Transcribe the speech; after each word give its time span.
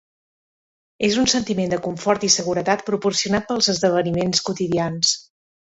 És 1.07 1.17
un 1.23 1.27
sentiment 1.33 1.69
de 1.73 1.79
confort 1.83 2.25
i 2.29 2.31
seguretat 2.37 2.83
proporcionat 2.89 3.47
pels 3.53 3.71
esdeveniments 3.77 4.45
quotidians. 4.51 5.17